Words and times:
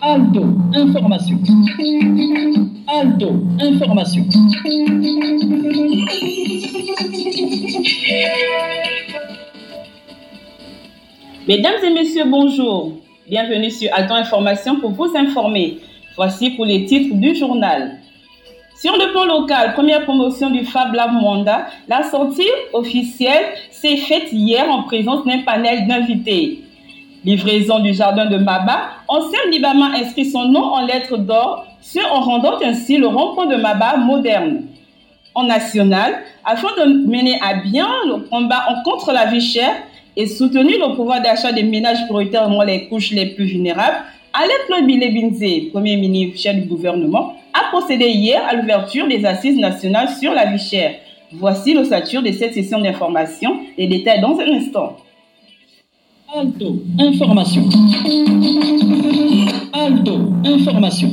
Aldo, 0.00 0.44
information. 0.74 1.38
Aldo, 2.88 3.30
information. 3.60 4.24
Mesdames 11.46 11.74
et 11.84 11.90
messieurs, 11.90 12.24
bonjour. 12.26 12.92
Bienvenue 13.28 13.70
sur 13.70 13.90
Alto 13.92 14.14
Information 14.14 14.80
pour 14.80 14.92
vous 14.92 15.12
informer. 15.14 15.78
Voici 16.16 16.52
pour 16.52 16.64
les 16.64 16.86
titres 16.86 17.14
du 17.14 17.34
journal. 17.34 17.98
Sur 18.80 18.92
le 18.92 19.12
plan 19.12 19.26
local, 19.26 19.74
première 19.74 20.04
promotion 20.04 20.48
du 20.48 20.64
Fab 20.64 20.94
Lab 20.94 21.12
Mwanda, 21.12 21.66
la 21.86 22.02
sortie 22.04 22.48
officielle 22.72 23.44
s'est 23.70 23.98
faite 23.98 24.32
hier 24.32 24.70
en 24.70 24.84
présence 24.84 25.22
d'un 25.26 25.42
panel 25.42 25.86
d'invités. 25.86 26.61
Livraison 27.24 27.78
du 27.78 27.94
jardin 27.94 28.26
de 28.26 28.36
Maba, 28.36 28.90
ancien 29.06 29.38
Libama 29.50 29.92
inscrit 29.94 30.24
son 30.24 30.46
nom 30.46 30.64
en 30.64 30.84
lettres 30.84 31.16
d'or, 31.16 31.64
ce 31.80 32.00
en 32.00 32.20
rendant 32.20 32.60
ainsi 32.64 32.96
le 32.96 33.06
rond-point 33.06 33.46
de 33.46 33.54
Maba 33.54 33.96
moderne. 33.96 34.62
En 35.34 35.44
national, 35.44 36.14
afin 36.44 36.68
de 36.78 37.06
mener 37.06 37.38
à 37.40 37.54
bien 37.54 37.88
le 38.06 38.28
combat 38.28 38.64
contre 38.84 39.12
la 39.12 39.26
vie 39.26 39.40
chère 39.40 39.74
et 40.16 40.26
soutenir 40.26 40.86
le 40.86 40.96
pouvoir 40.96 41.22
d'achat 41.22 41.52
des 41.52 41.62
ménages 41.62 42.04
prioritairement 42.06 42.64
les 42.64 42.88
couches 42.88 43.12
les 43.12 43.26
plus 43.26 43.44
vulnérables, 43.44 43.98
Alep 44.32 44.86
Bilé 44.86 45.10
Binze, 45.10 45.70
premier 45.70 45.96
ministre 45.96 46.40
chef 46.40 46.56
du 46.56 46.66
gouvernement, 46.66 47.36
a 47.54 47.70
procédé 47.70 48.08
hier 48.08 48.42
à 48.48 48.54
l'ouverture 48.54 49.06
des 49.06 49.24
assises 49.24 49.58
nationales 49.58 50.08
sur 50.08 50.32
la 50.32 50.46
vie 50.46 50.58
chère. 50.58 50.94
Voici 51.30 51.72
l'ossature 51.72 52.22
de 52.22 52.32
cette 52.32 52.54
session 52.54 52.80
d'information. 52.80 53.60
Les 53.78 53.86
détails 53.86 54.20
dans 54.20 54.38
un 54.38 54.52
instant. 54.54 54.96
Alto, 56.34 56.78
information. 56.98 57.68
Alto, 59.70 60.32
information. 60.46 61.10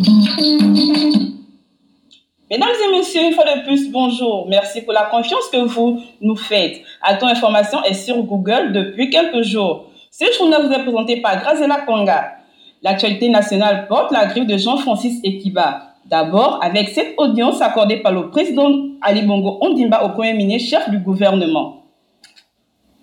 Mesdames 2.50 2.70
et 2.86 2.98
messieurs, 2.98 3.26
une 3.26 3.34
fois 3.34 3.44
de 3.44 3.66
plus, 3.66 3.92
bonjour. 3.92 4.48
Merci 4.48 4.82
pour 4.84 4.94
la 4.94 5.08
confiance 5.12 5.50
que 5.52 5.58
vous 5.58 6.00
nous 6.22 6.38
faites. 6.38 6.82
Alto 7.02 7.26
Information 7.26 7.84
est 7.84 7.96
sur 7.96 8.24
Google 8.24 8.72
depuis 8.72 9.10
quelques 9.10 9.44
jours. 9.44 9.90
Ce 10.10 10.24
journal 10.38 10.66
vous 10.66 10.72
est 10.72 10.84
présenté 10.84 11.18
par 11.18 11.42
Grazela 11.42 11.82
Konga. 11.86 12.36
L'actualité 12.82 13.28
nationale 13.28 13.88
porte 13.90 14.14
la 14.14 14.26
griffe 14.28 14.48
de 14.48 14.58
Jean-Francis 14.58 15.20
Ekiba. 15.26 15.96
D'abord, 16.06 16.60
avec 16.64 16.88
cette 16.88 17.16
audience 17.18 17.62
accordée 17.62 17.98
par 17.98 18.14
le 18.14 18.30
président 18.30 18.72
Ali 19.02 19.24
Bongo 19.24 19.58
Ondimba 19.60 20.06
au 20.06 20.10
premier 20.12 20.34
ministre 20.34 20.70
chef 20.70 20.90
du 20.90 21.00
gouvernement. 21.00 21.79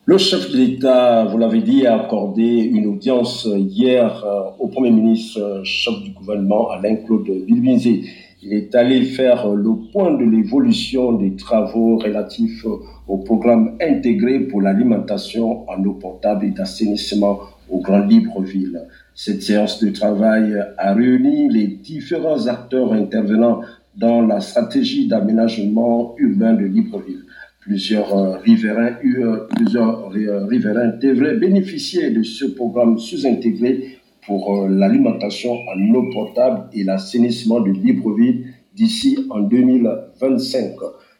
Le 0.08 0.18
chef 0.18 0.52
de 0.52 0.56
l'État, 0.56 1.24
vous 1.24 1.36
l'avez 1.36 1.62
dit, 1.62 1.84
a 1.84 2.00
accordé 2.00 2.44
une 2.44 2.86
audience 2.86 3.44
hier 3.52 4.24
euh, 4.24 4.50
au 4.60 4.68
Premier 4.68 4.92
ministre, 4.92 5.40
euh, 5.40 5.64
chef 5.64 6.00
du 6.00 6.10
gouvernement, 6.10 6.70
Alain-Claude 6.70 7.28
Bilbinzé. 7.44 8.04
Il 8.40 8.52
est 8.52 8.72
allé 8.76 9.02
faire 9.02 9.48
le 9.48 9.70
point 9.92 10.12
de 10.12 10.22
l'évolution 10.22 11.14
des 11.14 11.34
travaux 11.34 11.96
relatifs 11.98 12.64
au 13.08 13.16
programme 13.16 13.76
intégré 13.80 14.38
pour 14.38 14.62
l'alimentation 14.62 15.68
en 15.68 15.84
eau 15.84 15.94
potable 15.94 16.44
et 16.44 16.50
d'assainissement 16.50 17.40
au 17.68 17.80
Grand 17.80 18.06
Libreville. 18.06 18.82
Cette 19.12 19.42
séance 19.42 19.82
de 19.82 19.90
travail 19.90 20.54
a 20.78 20.94
réuni 20.94 21.48
les 21.48 21.66
différents 21.66 22.46
acteurs 22.46 22.92
intervenant 22.92 23.62
dans 23.96 24.20
la 24.20 24.38
stratégie 24.38 25.08
d'aménagement 25.08 26.14
urbain 26.18 26.54
de 26.54 26.64
Libreville. 26.64 27.24
Plusieurs 27.66 28.16
euh, 28.16 28.36
riverains, 28.38 28.94
euh, 29.04 29.48
plusieurs 29.56 30.12
euh, 30.14 30.46
riverains 30.46 30.92
devraient 31.02 31.34
bénéficier 31.34 32.12
de 32.12 32.22
ce 32.22 32.44
programme 32.44 32.96
sous-intégré 32.96 33.98
pour 34.24 34.68
l'alimentation 34.68 35.52
en 35.52 35.94
eau 35.94 36.08
potable 36.12 36.68
et 36.72 36.84
l'assainissement 36.84 37.58
de 37.58 37.72
Libreville 37.72 38.54
d'ici 38.72 39.18
en 39.30 39.40
2025. 39.40 40.74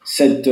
Cette 0.05 0.49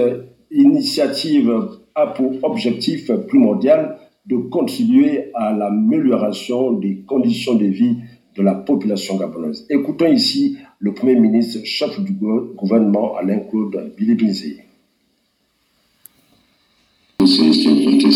initiative 0.51 1.53
a 1.95 2.09
pour 2.09 2.43
objectif 2.43 3.13
primordial 3.29 3.97
de 4.27 4.37
contribuer 4.37 5.31
à 5.35 5.53
l'amélioration 5.53 6.73
des 6.73 7.05
conditions 7.07 7.55
de 7.55 7.67
vie 7.67 7.99
de 8.37 8.43
la 8.43 8.55
population 8.55 9.17
gabonaise. 9.17 9.65
Écoutons 9.71 10.11
ici 10.11 10.59
le 10.81 10.93
Premier 10.93 11.15
ministre, 11.15 11.61
chef 11.65 12.01
du 12.01 12.15
gouvernement, 12.15 13.15
Alain-Claude 13.17 13.93
Bilibinzé. 13.97 14.65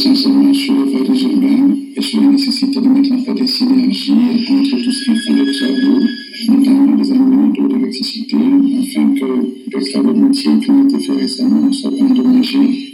A 0.06 0.10
le 0.10 0.84
voie 0.84 1.00
des 1.00 1.22
urbains 1.24 1.74
et 1.96 2.00
sur 2.00 2.20
la 2.20 2.28
nécessité 2.28 2.80
de 2.80 2.86
mettre 2.86 3.12
en 3.12 3.22
place 3.22 3.36
des 3.36 3.46
synergies 3.48 4.12
entre 4.12 4.84
tout 4.84 4.92
ce 4.92 5.04
qui 5.04 5.16
fait 5.16 5.32
les 5.32 5.52
travaux, 5.52 6.00
notamment 6.48 6.96
les 6.96 7.10
aménagements 7.10 7.68
d'électricité, 7.68 8.36
afin 8.36 9.14
que 9.14 9.76
les 9.76 9.90
travaux 9.90 10.12
routiers 10.12 10.58
qui 10.62 10.70
ont 10.70 10.84
été 10.84 11.00
faits 11.00 11.16
récemment 11.16 11.66
ne 11.66 11.72
soient 11.72 11.90
pas 11.90 12.04
endommagés 12.04 12.87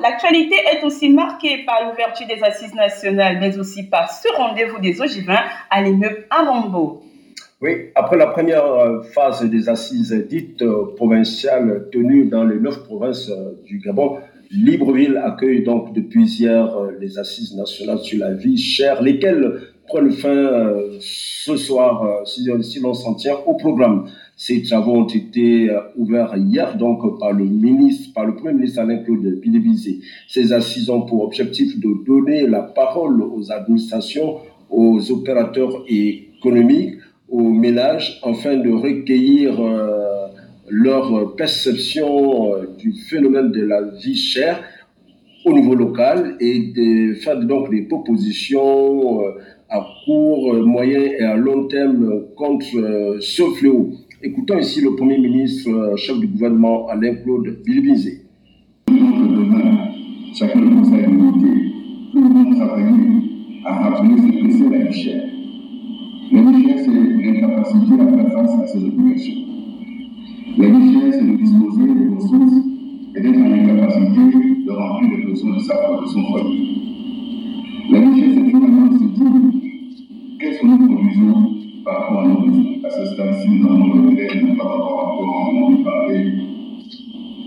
L'actualité 0.00 0.56
est 0.72 0.84
aussi 0.84 1.10
marquée 1.10 1.64
par 1.64 1.88
l'ouverture 1.88 2.26
des 2.26 2.42
assises 2.42 2.74
nationales, 2.74 3.38
mais 3.40 3.58
aussi 3.58 3.84
par 3.84 4.10
ce 4.10 4.28
rendez-vous 4.36 4.78
des 4.80 5.00
ogivins 5.00 5.44
à 5.70 5.82
l'immeuble 5.82 6.26
Amambo. 6.30 7.02
Oui, 7.60 7.90
après 7.94 8.16
la 8.16 8.28
première 8.28 9.02
phase 9.14 9.44
des 9.44 9.68
assises 9.68 10.12
dites 10.28 10.64
provinciales 10.96 11.88
tenues 11.90 12.26
dans 12.26 12.44
les 12.44 12.60
neuf 12.60 12.84
provinces 12.84 13.30
du 13.64 13.78
Gabon, 13.78 14.18
Libreville 14.50 15.20
accueille 15.22 15.62
donc 15.62 15.92
depuis 15.92 16.24
hier 16.24 16.68
les 17.00 17.18
assises 17.18 17.54
nationales 17.54 17.98
sur 17.98 18.18
la 18.18 18.32
vie 18.32 18.56
chère, 18.56 19.02
lesquelles 19.02 19.67
prennent 19.88 20.12
fin 20.12 20.72
ce 21.00 21.56
soir, 21.56 22.26
si, 22.26 22.48
si 22.62 22.80
l'on 22.80 22.94
s'en 22.94 23.14
tient 23.14 23.36
au 23.46 23.54
programme. 23.54 24.06
Ces 24.36 24.62
travaux 24.62 24.96
ont 24.96 25.06
été 25.06 25.68
ouverts 25.96 26.36
hier 26.36 26.76
donc 26.76 27.18
par 27.18 27.32
le 27.32 27.44
ministre, 27.44 28.12
par 28.14 28.24
le 28.24 28.36
Premier 28.36 28.54
ministre 28.54 28.80
Alain-Claude 28.80 29.40
Bidébizé. 29.40 30.00
Ces 30.28 30.52
assises 30.52 30.90
ont 30.90 31.02
pour 31.02 31.24
objectif 31.24 31.78
de 31.80 32.04
donner 32.04 32.46
la 32.46 32.62
parole 32.62 33.22
aux 33.22 33.50
administrations, 33.50 34.36
aux 34.70 35.10
opérateurs 35.10 35.84
économiques, 35.88 36.96
aux 37.28 37.50
ménages, 37.50 38.20
afin 38.22 38.56
de 38.56 38.70
recueillir 38.70 39.60
euh, 39.60 40.28
leur 40.68 41.34
perception 41.36 42.54
euh, 42.54 42.74
du 42.78 42.92
phénomène 42.92 43.50
de 43.52 43.62
la 43.62 43.82
vie 43.82 44.16
chère 44.16 44.62
au 45.44 45.52
niveau 45.52 45.74
local 45.74 46.36
et 46.40 46.72
de 46.74 47.14
faire 47.14 47.38
donc 47.38 47.70
des 47.70 47.82
propositions 47.82 49.22
euh, 49.22 49.30
à 49.68 49.86
court, 50.04 50.54
moyen 50.66 51.00
et 51.00 51.22
à 51.22 51.36
long 51.36 51.66
terme 51.66 52.22
contre 52.36 53.18
ce 53.20 53.42
fléau. 53.58 53.90
Écoutons 54.20 54.58
ici 54.58 54.80
le 54.80 54.96
Premier 54.96 55.16
ministre, 55.16 55.70
euh, 55.70 55.96
chef 55.96 56.18
du 56.18 56.26
gouvernement, 56.26 56.88
Alain-Claude 56.88 57.62
Bilbizé. 57.64 58.22
Chacun 60.34 60.58
de 60.58 60.64
nous 60.64 60.92
a 60.92 60.96
invité 60.96 61.52
pour 62.12 62.56
travailler 62.56 63.22
à 63.64 63.90
rappeler 63.90 64.16
ce 64.16 64.26
que 64.26 64.50
c'est 64.50 64.76
la 64.76 64.86
richesse. 64.86 65.22
La 66.32 66.50
richesse, 66.50 66.84
c'est 66.84 67.22
l'incapacité 67.22 67.94
à 67.94 68.06
faire 68.08 68.32
face 68.32 68.60
à 68.60 68.66
ces 68.66 68.84
obligations. 68.84 69.40
La 70.58 70.66
richesse, 70.66 71.14
c'est 71.20 71.24
de 71.24 71.36
disposer 71.36 71.86
des 71.86 72.14
ressources 72.16 72.66
et 73.14 73.20
d'être 73.20 73.38
en 73.38 73.52
incapacité 73.52 74.64
de 74.66 74.72
remplir 74.72 75.16
les 75.16 75.24
besoins 75.26 75.54
de 75.54 75.60
sa 75.60 75.74
de 75.74 76.06
son 76.06 76.24
foyer. 76.24 76.57
À 82.98 83.02
le 83.02 83.10
nous 83.46 83.62
n'avons 83.62 84.56
pas 84.56 84.64
encore 84.64 85.52
entendu 85.52 85.84
parler 85.84 86.32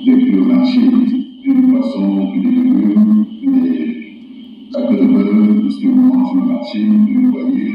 des 0.05 0.15
prix 0.15 0.39
au 0.39 0.45
marché, 0.45 0.79
du 0.79 1.51
du 1.51 1.51
des 1.51 1.71
de 4.71 5.69
ce 5.69 5.77
que 5.77 5.89
sur 6.25 6.35
le 6.35 6.45
marché, 6.47 6.79
du 6.79 7.31
loyer. 7.31 7.69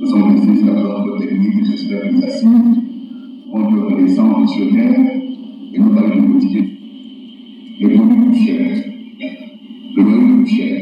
Nous 0.00 0.06
sommes 0.06 0.34
restés 0.34 0.64
d'accord 0.64 1.04
de 1.04 1.24
techniques 1.24 1.70
de 1.70 1.76
stabilisation, 1.76 2.50
on 3.52 3.70
peut 3.70 3.82
redescendre 3.84 4.34
pensionnaire 4.38 5.00
et 5.72 5.78
nous 5.78 5.96
allons 5.96 6.16
nous 6.16 6.32
quotidien. 6.32 6.64
Le 7.80 7.88
loyer 10.02 10.42
plus 10.42 10.46
cher, 10.48 10.81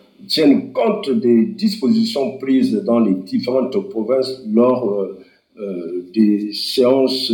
tiennent 0.27 0.71
compte 0.71 1.09
des 1.09 1.45
dispositions 1.45 2.37
prises 2.37 2.73
dans 2.85 2.99
les 2.99 3.13
différentes 3.13 3.77
provinces 3.89 4.43
lors 4.51 4.89
euh, 4.89 5.19
euh, 5.59 6.05
des 6.13 6.53
séances 6.53 7.33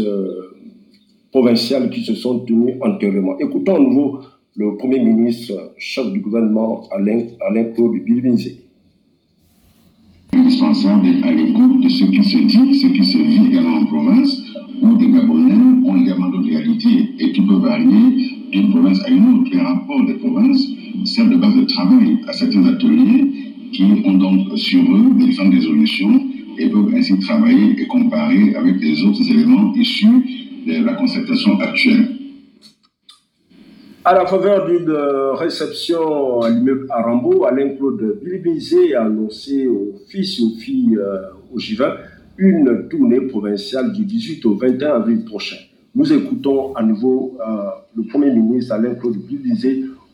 provinciales 1.31 1.89
qui 1.89 2.04
se 2.04 2.16
sont 2.16 2.39
tenues 2.39 2.75
antérieurement. 2.81 3.38
Écoutons 3.39 3.75
à 3.75 3.80
nouveau 3.80 4.19
le 4.57 4.75
Premier 4.75 5.00
ministre, 5.00 5.74
chef 5.78 6.12
du 6.12 6.19
gouvernement, 6.19 6.89
Alain, 6.92 7.28
Alain 7.48 7.66
Claude 7.75 8.04
Bilbinzé. 8.04 8.57
Indispensable 10.34 11.04
d'être 11.04 11.25
à 11.25 11.31
l'écoute 11.31 11.84
de 11.84 11.89
ce 11.89 12.06
qui 12.06 12.24
se 12.24 12.38
dit, 12.38 12.80
ce 12.80 12.88
qui 12.88 13.04
se 13.06 13.18
vit 13.19 13.48
également 13.50 13.78
en 13.78 13.86
province, 13.86 14.42
où 14.81 14.98
des 14.98 15.10
Gabonais 15.12 15.54
ont 15.86 15.95
également 16.01 16.30
d'autres 16.30 16.50
réalités 16.50 17.10
et 17.19 17.31
qui 17.34 17.42
peuvent 17.42 17.62
varier 17.62 18.31
d'une 18.51 18.72
province 18.72 19.00
à 19.06 19.10
une 19.10 19.42
autre. 19.42 19.51
Les 19.54 19.62
rapports 19.62 20.06
des 20.07 20.16
provinces 20.16 20.68
servent 21.05 21.29
de 21.29 21.38
base 21.38 21.55
de 21.55 21.65
travail 21.65 22.17
à 22.27 22.33
certains 22.33 22.65
ateliers 22.65 23.25
qui 23.73 23.83
ont 24.05 24.13
donc 24.13 24.57
sur 24.57 24.81
eux 24.81 25.13
des 25.17 25.25
différentes 25.25 25.53
résolutions 25.53 26.21
et 26.57 26.69
peuvent 26.69 26.94
ainsi 26.95 27.19
travailler 27.19 27.79
et 27.79 27.88
comparer 27.88 28.55
avec 28.55 28.81
les 28.81 29.03
autres 29.03 29.21
éléments 29.29 29.73
issus 29.75 30.63
de 30.65 30.83
la 30.85 30.94
concertation 30.94 31.59
actuelle. 31.59 32.17
À 34.03 34.13
la 34.13 34.25
faveur 34.25 34.65
d'une 34.67 34.89
réception 35.38 36.41
à 36.41 36.49
l'immeuble 36.49 36.88
Arambo, 36.89 37.43
Alain-Claude 37.43 38.19
Bilibizé 38.23 38.95
a 38.95 39.03
annoncé 39.03 39.67
aux 39.67 39.95
fils 40.07 40.39
et 40.39 40.43
aux 40.43 40.57
filles 40.57 40.97
euh, 40.97 41.31
au 41.53 41.59
Givin 41.59 41.93
une 42.38 42.88
tournée 42.89 43.19
provinciale 43.21 43.91
du 43.91 44.05
18 44.05 44.45
au 44.45 44.55
21 44.55 44.91
avril 44.91 45.25
prochain. 45.25 45.57
Nous 45.93 46.13
écoutons 46.13 46.73
à 46.75 46.83
nouveau 46.83 47.38
euh, 47.41 47.69
le 47.97 48.03
Premier 48.03 48.31
ministre 48.31 48.73
Alain-Claude 48.75 49.17
Bilibizé 49.17 49.83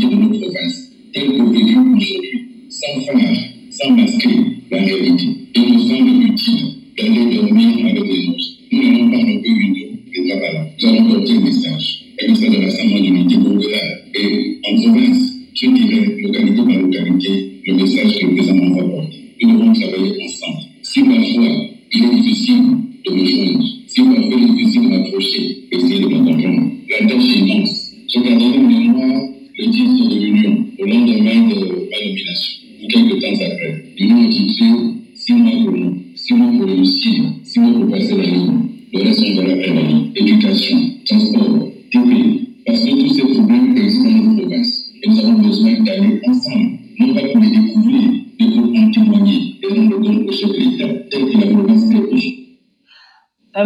la 0.00 0.08
réalité 0.08 0.16
de 0.16 0.22
nos 0.22 0.38
provinces, 0.40 0.92
telle 1.12 1.28
que 1.28 1.42
vécue 1.42 1.78
aujourd'hui, 1.78 2.68
sans 2.68 3.00
phare, 3.00 3.36
sans 3.70 3.90
masquer 3.90 4.28
la 4.70 4.78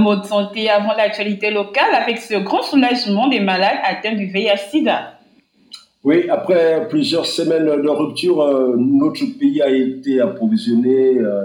mot 0.00 0.16
de 0.16 0.24
santé 0.24 0.68
avant 0.68 0.94
l'actualité 0.96 1.50
locale 1.50 1.94
avec 1.94 2.18
ce 2.18 2.34
grand 2.34 2.62
soulagement 2.62 3.28
des 3.28 3.40
malades 3.40 3.78
atteints 3.84 4.16
du 4.16 4.26
VIH-Sida. 4.26 5.20
Oui, 6.02 6.30
après 6.30 6.88
plusieurs 6.88 7.26
semaines 7.26 7.66
de 7.66 7.88
rupture, 7.88 8.40
euh, 8.40 8.74
notre 8.78 9.22
pays 9.38 9.60
a 9.60 9.68
été 9.68 10.18
approvisionné 10.18 11.18
euh, 11.18 11.44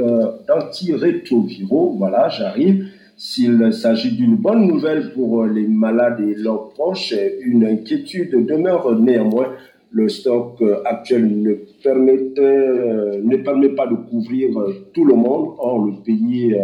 euh, 0.00 0.30
d'antirétroviraux. 0.48 1.94
Voilà, 1.96 2.28
j'arrive. 2.28 2.88
S'il 3.16 3.72
s'agit 3.72 4.16
d'une 4.16 4.34
bonne 4.34 4.66
nouvelle 4.66 5.12
pour 5.12 5.44
les 5.44 5.68
malades 5.68 6.18
et 6.28 6.34
leurs 6.34 6.70
proches, 6.70 7.14
une 7.40 7.64
inquiétude 7.64 8.44
demeure 8.44 8.98
néanmoins. 8.98 9.52
Le 9.96 10.08
stock 10.08 10.60
actuel 10.84 11.40
ne, 11.40 11.54
permettait, 11.82 13.20
ne 13.22 13.36
permet 13.36 13.68
pas 13.68 13.86
de 13.86 13.94
couvrir 13.94 14.50
tout 14.92 15.04
le 15.04 15.14
monde. 15.14 15.54
Or, 15.58 15.86
le 15.86 16.02
pays 16.04 16.56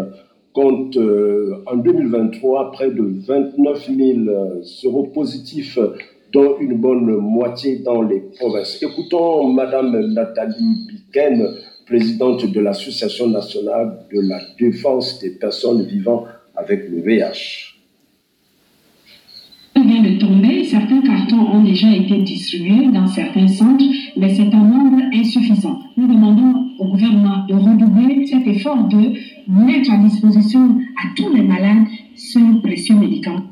compte 0.53 0.97
euh, 0.97 1.62
en 1.67 1.77
2023 1.77 2.73
près 2.73 2.91
de 2.91 3.03
29 3.27 3.91
000 3.97 4.62
séropositifs, 4.65 5.79
dont 6.32 6.56
une 6.61 6.75
bonne 6.75 7.17
moitié 7.17 7.79
dans 7.79 8.03
les 8.03 8.21
provinces. 8.21 8.82
Écoutons 8.82 9.53
Madame 9.53 10.12
Nathalie 10.12 10.87
Piquen, 10.89 11.55
présidente 11.87 12.51
de 12.51 12.60
l'Association 12.60 13.29
nationale 13.29 14.06
de 14.13 14.20
la 14.20 14.41
défense 14.58 15.19
des 15.20 15.31
personnes 15.31 15.82
vivant 15.82 16.25
avec 16.55 16.89
le 16.89 17.01
VIH. 17.01 17.69
De 20.02 20.19
tomber, 20.19 20.64
certains 20.64 21.00
cartons 21.02 21.40
ont 21.52 21.62
déjà 21.62 21.94
été 21.94 22.19
distribués 22.22 22.88
dans 22.92 23.06
certains 23.06 23.48
centres, 23.48 23.84
mais 24.16 24.34
c'est 24.34 24.52
un 24.54 24.64
nombre 24.64 25.02
insuffisant. 25.14 25.78
Nous 25.96 26.06
demandons 26.06 26.70
au 26.78 26.88
gouvernement 26.88 27.44
de 27.48 27.54
redoubler 27.54 28.26
cet 28.26 28.46
effort 28.46 28.88
de 28.88 29.12
mettre 29.48 29.92
à 29.92 29.98
disposition 29.98 30.78
à 30.96 31.14
tous 31.16 31.32
les 31.34 31.42
malades 31.42 31.86
ce 32.14 32.60
précieux 32.62 32.96
médicament. 32.96 33.44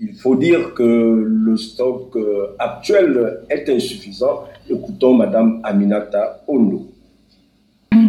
Il 0.00 0.14
faut 0.14 0.36
dire 0.36 0.74
que 0.74 1.24
le 1.26 1.56
stock 1.56 2.16
euh, 2.16 2.56
actuel 2.58 3.38
est 3.48 3.68
insuffisant. 3.68 4.44
Écoutons 4.68 5.14
Madame 5.14 5.60
Aminata 5.62 6.42
Ondo. 6.48 6.88
Mais 7.92 8.00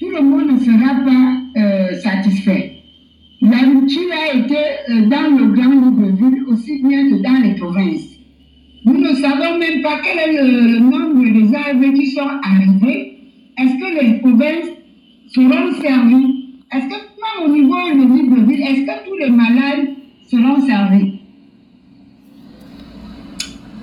tout 0.00 0.10
le 0.10 0.22
monde 0.22 0.52
ne 0.52 0.58
sera 0.58 0.94
pas 1.04 1.60
euh, 1.60 1.94
satisfait. 2.00 2.71
La 3.44 3.58
rupture 3.58 4.08
a 4.12 4.36
été 4.36 4.54
euh, 4.54 5.08
dans 5.08 5.36
le 5.36 5.52
grand 5.52 5.90
ville 6.12 6.44
aussi 6.46 6.80
bien 6.80 7.10
que 7.10 7.16
dans 7.16 7.42
les 7.42 7.56
provinces. 7.56 8.08
Nous 8.84 8.98
ne 8.98 9.14
savons 9.16 9.58
même 9.58 9.82
pas 9.82 9.98
quel 10.04 10.30
est 10.30 10.42
le, 10.42 10.78
nombre 10.78 11.24
des 11.24 11.52
ARV 11.52 11.92
qui 11.92 12.12
sont 12.12 12.20
arrivés. 12.20 13.18
Est-ce 13.58 13.74
que 13.80 14.00
les 14.00 14.20
provinces 14.20 14.70
seront 15.34 15.72
servis 15.80 16.60
Est-ce 16.72 16.86
que 16.86 16.94
même 16.94 17.50
au 17.50 17.52
niveau 17.52 17.74
de 17.74 18.48
ville, 18.48 18.62
est-ce 18.62 18.82
que 18.82 19.08
tous 19.08 19.16
les 19.16 19.30
malades 19.30 19.88
seront 20.30 20.64
servis? 20.64 21.18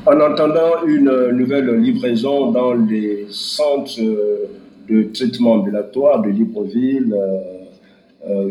En 0.05 0.21
entendant 0.21 0.85
une 0.87 1.31
nouvelle 1.37 1.81
livraison 1.81 2.51
dans 2.51 2.75
les 2.75 3.25
centres 3.29 3.99
de 4.89 5.03
traitement 5.13 5.55
ambulatoire 5.55 6.21
de 6.21 6.29
Libreville, 6.29 7.13
euh, 7.13 7.39
euh, 8.29 8.49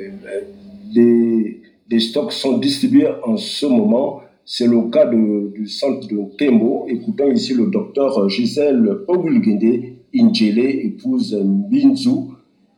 des, 0.93 1.63
des, 1.89 2.01
stocks 2.01 2.33
sont 2.33 2.59
distribués 2.59 3.09
en 3.25 3.37
ce 3.37 3.67
moment. 3.67 4.21
C'est 4.45 4.67
le 4.67 4.83
cas 4.91 5.07
du 5.07 5.67
centre 5.69 6.09
de 6.09 6.19
Tembo. 6.39 6.87
Écoutons 6.89 7.31
ici 7.31 7.55
le 7.55 7.67
docteur 7.67 8.29
Gisèle 8.29 8.89
Ogulgende 9.07 9.99
Indjele, 10.15 10.87
épouse 10.87 11.39
Binzou, 11.71 12.35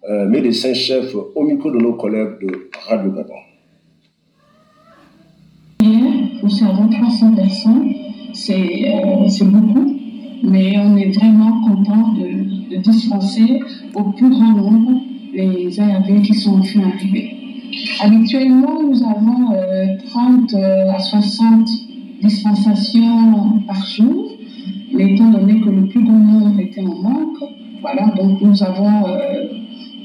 euh, 0.08 0.26
médecin-chef 0.26 1.14
au 1.34 1.42
micro 1.44 1.70
de 1.70 1.78
nos 1.78 1.94
collègues 1.94 2.40
de 2.42 2.70
Radio 2.88 3.12
Gabon. 3.12 3.34
Nous 6.42 6.48
savons 6.48 6.88
300 6.88 7.34
personnes, 7.34 7.92
c'est 8.32 9.44
beaucoup, 9.44 9.96
mais 10.42 10.78
on 10.78 10.96
est 10.96 11.10
vraiment 11.10 11.60
content 11.68 12.14
de, 12.14 12.80
dispenser 12.80 13.60
au 13.94 14.04
plus 14.12 14.30
grand 14.30 14.52
nombre 14.56 15.02
les 15.34 15.78
ARV 15.78 16.22
qui 16.22 16.34
sont 16.34 16.58
enfin 16.60 16.80
arrivés. 16.80 17.39
Habituellement, 18.02 18.82
nous 18.82 19.02
avons 19.02 19.52
euh, 19.54 19.86
30 20.10 20.54
à 20.54 20.98
60 20.98 21.68
dispensations 22.22 23.60
par 23.66 23.86
jour, 23.86 24.32
mais 24.94 25.12
étant 25.12 25.30
donné 25.30 25.60
que 25.60 25.68
le 25.68 25.86
plus 25.86 26.02
grand 26.02 26.18
nombre 26.18 26.60
était 26.60 26.80
en 26.80 26.94
manque, 26.94 27.38
voilà, 27.82 28.06
donc 28.16 28.40
nous 28.40 28.62
avons 28.62 29.06
euh, 29.06 29.48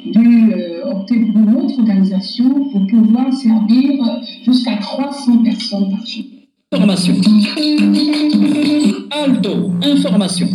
dû 0.05 0.51
euh, 0.51 0.91
opter 0.91 1.19
pour 1.25 1.41
une 1.41 1.55
autre 1.55 1.79
organisation 1.79 2.69
pour 2.71 2.85
pouvoir 2.87 3.31
servir 3.33 4.21
jusqu'à 4.45 4.75
300 4.75 5.43
personnes 5.43 5.89
par 5.89 6.05
jour. 6.05 6.25
Information. 6.73 7.15
Alto, 9.11 9.71
information. 9.81 10.47